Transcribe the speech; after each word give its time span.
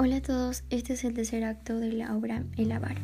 Hola 0.00 0.18
a 0.18 0.22
todos, 0.22 0.62
este 0.70 0.92
es 0.92 1.02
el 1.02 1.12
tercer 1.12 1.42
acto 1.42 1.76
de 1.76 1.90
la 1.90 2.16
obra 2.16 2.44
El 2.56 2.70
Avar. 2.70 2.98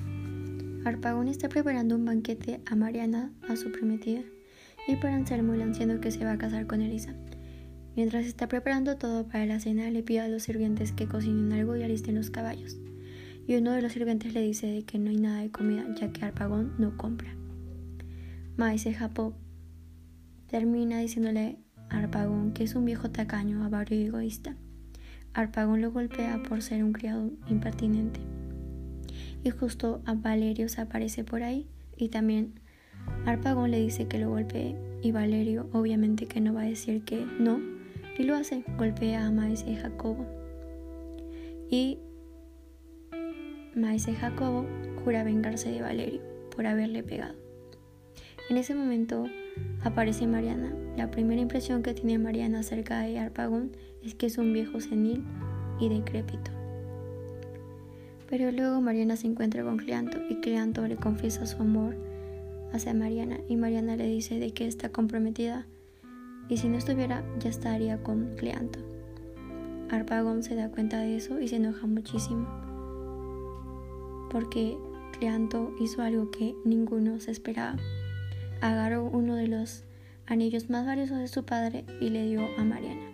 Arpagón 0.84 1.26
está 1.26 1.48
preparando 1.48 1.96
un 1.96 2.04
banquete 2.04 2.60
a 2.66 2.76
Mariana, 2.76 3.32
a 3.48 3.56
su 3.56 3.72
prometida, 3.72 4.20
y 4.86 4.94
para 4.94 5.16
Anselmo 5.16 5.54
el 5.54 5.62
anciano 5.62 6.00
que 6.00 6.12
se 6.12 6.24
va 6.24 6.30
a 6.30 6.38
casar 6.38 6.68
con 6.68 6.82
Elisa. 6.82 7.12
Mientras 7.96 8.26
está 8.26 8.46
preparando 8.46 8.96
todo 8.96 9.26
para 9.26 9.44
la 9.44 9.58
cena, 9.58 9.90
le 9.90 10.04
pide 10.04 10.20
a 10.20 10.28
los 10.28 10.44
sirvientes 10.44 10.92
que 10.92 11.08
cocinen 11.08 11.52
algo 11.52 11.74
y 11.74 11.82
alisten 11.82 12.14
los 12.14 12.30
caballos. 12.30 12.78
Y 13.44 13.56
uno 13.56 13.72
de 13.72 13.82
los 13.82 13.90
sirvientes 13.90 14.32
le 14.32 14.42
dice 14.42 14.84
que 14.86 15.00
no 15.00 15.10
hay 15.10 15.16
nada 15.16 15.40
de 15.40 15.50
comida, 15.50 15.84
ya 15.96 16.12
que 16.12 16.24
Arpagón 16.24 16.74
no 16.78 16.96
compra. 16.96 17.34
Maese 18.56 18.94
Japó 18.94 19.34
termina 20.46 21.00
diciéndole 21.00 21.58
a 21.90 21.98
Arpagón 21.98 22.52
que 22.52 22.62
es 22.62 22.76
un 22.76 22.84
viejo 22.84 23.10
tacaño, 23.10 23.64
avaro 23.64 23.96
y 23.96 24.04
egoísta 24.04 24.56
Arpagón 25.34 25.80
lo 25.82 25.90
golpea 25.90 26.42
por 26.48 26.62
ser 26.62 26.84
un 26.84 26.92
criado 26.92 27.30
impertinente. 27.48 28.20
Y 29.42 29.50
justo 29.50 30.00
a 30.06 30.14
Valerio 30.14 30.68
se 30.68 30.80
aparece 30.80 31.24
por 31.24 31.42
ahí 31.42 31.66
y 31.96 32.08
también 32.08 32.60
Arpagón 33.26 33.70
le 33.70 33.80
dice 33.80 34.06
que 34.06 34.18
lo 34.18 34.30
golpee 34.30 34.76
y 35.02 35.12
Valerio 35.12 35.68
obviamente 35.72 36.26
que 36.26 36.40
no 36.40 36.54
va 36.54 36.62
a 36.62 36.66
decir 36.66 37.02
que 37.02 37.26
no 37.38 37.60
y 38.16 38.22
lo 38.22 38.36
hace, 38.36 38.64
golpea 38.78 39.26
a 39.26 39.32
Maese 39.32 39.74
Jacobo. 39.74 40.24
Y 41.68 41.98
Maese 43.74 44.14
Jacobo 44.14 44.66
jura 45.04 45.24
vengarse 45.24 45.70
de 45.72 45.82
Valerio 45.82 46.20
por 46.54 46.66
haberle 46.66 47.02
pegado. 47.02 47.43
En 48.54 48.58
ese 48.58 48.76
momento 48.76 49.24
aparece 49.82 50.28
Mariana. 50.28 50.72
La 50.96 51.10
primera 51.10 51.40
impresión 51.40 51.82
que 51.82 51.92
tiene 51.92 52.20
Mariana 52.20 52.60
acerca 52.60 53.00
de 53.00 53.18
Arpagón 53.18 53.72
es 54.04 54.14
que 54.14 54.26
es 54.26 54.38
un 54.38 54.52
viejo 54.52 54.80
senil 54.80 55.24
y 55.80 55.88
decrépito. 55.88 56.52
Pero 58.30 58.52
luego 58.52 58.80
Mariana 58.80 59.16
se 59.16 59.26
encuentra 59.26 59.64
con 59.64 59.78
Cleanto 59.78 60.18
y 60.30 60.36
Cleanto 60.36 60.86
le 60.86 60.94
confiesa 60.94 61.46
su 61.46 61.60
amor 61.60 61.96
hacia 62.72 62.94
Mariana 62.94 63.38
y 63.48 63.56
Mariana 63.56 63.96
le 63.96 64.06
dice 64.06 64.38
de 64.38 64.52
que 64.52 64.68
está 64.68 64.88
comprometida 64.88 65.66
y 66.48 66.58
si 66.58 66.68
no 66.68 66.78
estuviera 66.78 67.24
ya 67.40 67.50
estaría 67.50 68.04
con 68.04 68.36
Cleanto. 68.36 68.78
Arpagón 69.90 70.44
se 70.44 70.54
da 70.54 70.70
cuenta 70.70 71.00
de 71.00 71.16
eso 71.16 71.40
y 71.40 71.48
se 71.48 71.56
enoja 71.56 71.88
muchísimo 71.88 72.46
porque 74.30 74.78
Cleanto 75.18 75.74
hizo 75.80 76.02
algo 76.02 76.30
que 76.30 76.54
ninguno 76.64 77.18
se 77.18 77.32
esperaba. 77.32 77.78
Agarró 78.60 79.04
uno 79.04 79.36
de 79.36 79.48
los 79.48 79.84
anillos 80.26 80.70
más 80.70 80.86
valiosos 80.86 81.18
de 81.18 81.28
su 81.28 81.44
padre 81.44 81.84
y 82.00 82.10
le 82.10 82.26
dio 82.26 82.42
a 82.58 82.64
Mariana. 82.64 83.13